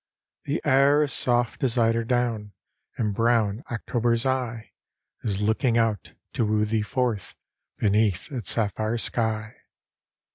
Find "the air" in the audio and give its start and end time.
0.45-1.03